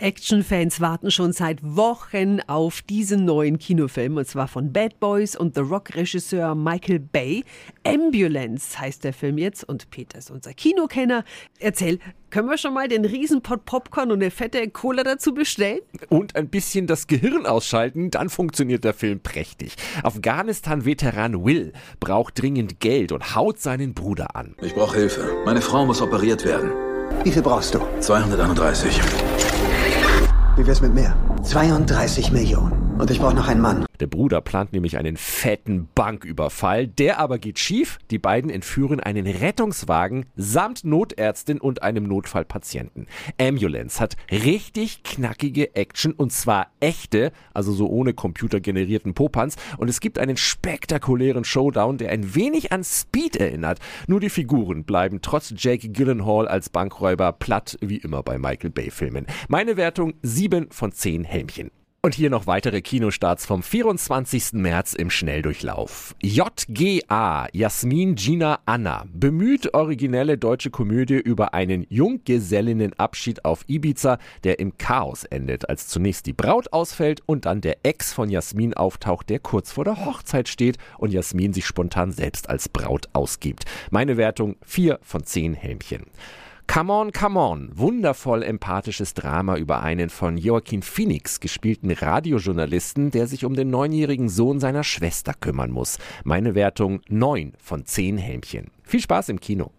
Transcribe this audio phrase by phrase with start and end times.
[0.00, 5.56] Actionfans warten schon seit Wochen auf diesen neuen Kinofilm und zwar von Bad Boys und
[5.56, 7.42] The Rock-Regisseur Michael Bay.
[7.84, 11.24] Ambulance heißt der Film jetzt und Peter ist unser Kinokenner.
[11.58, 11.98] Erzähl,
[12.30, 15.80] können wir schon mal den Riesenpott Popcorn und eine fette Cola dazu bestellen?
[16.08, 19.74] Und ein bisschen das Gehirn ausschalten, dann funktioniert der Film prächtig.
[20.04, 24.54] Afghanistan-Veteran Will braucht dringend Geld und haut seinen Bruder an.
[24.62, 25.42] Ich brauche Hilfe.
[25.44, 26.70] Meine Frau muss operiert werden.
[27.24, 27.80] Wie viel brauchst du?
[27.98, 29.00] 231.
[30.58, 31.14] Wie wär's mit mehr?
[31.44, 32.87] 32 Millionen.
[32.98, 33.86] Und ich brauche noch einen Mann.
[34.00, 37.98] Der Bruder plant nämlich einen fetten Banküberfall, der aber geht schief.
[38.10, 43.06] Die beiden entführen einen Rettungswagen samt Notärztin und einem Notfallpatienten.
[43.40, 49.54] Ambulance hat richtig knackige Action und zwar echte, also so ohne computergenerierten Popanz.
[49.76, 53.78] Und es gibt einen spektakulären Showdown, der ein wenig an Speed erinnert.
[54.08, 58.90] Nur die Figuren bleiben trotz Jake Gyllenhaal als Bankräuber platt, wie immer bei Michael Bay
[58.90, 59.26] Filmen.
[59.48, 61.70] Meine Wertung 7 von 10 Helmchen.
[62.00, 64.52] Und hier noch weitere Kinostarts vom 24.
[64.52, 66.14] März im Schnelldurchlauf.
[66.22, 74.78] JGA, Jasmin Gina Anna, bemüht originelle deutsche Komödie über einen Junggesellinnenabschied auf Ibiza, der im
[74.78, 79.40] Chaos endet, als zunächst die Braut ausfällt und dann der Ex von Jasmin auftaucht, der
[79.40, 83.64] kurz vor der Hochzeit steht und Jasmin sich spontan selbst als Braut ausgibt.
[83.90, 86.04] Meine Wertung 4 von 10 Helmchen.
[86.70, 87.70] Come on, come on.
[87.72, 94.28] Wundervoll empathisches Drama über einen von Joaquin Phoenix gespielten Radiojournalisten, der sich um den neunjährigen
[94.28, 95.98] Sohn seiner Schwester kümmern muss.
[96.24, 98.70] Meine Wertung 9 von 10 Helmchen.
[98.82, 99.72] Viel Spaß im Kino.